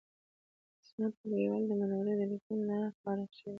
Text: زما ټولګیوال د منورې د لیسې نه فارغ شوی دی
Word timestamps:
زما 0.87 1.07
ټولګیوال 1.17 1.63
د 1.67 1.71
منورې 1.79 2.13
د 2.19 2.21
لیسې 2.31 2.55
نه 2.67 2.77
فارغ 3.01 3.27
شوی 3.37 3.47
دی 3.47 3.49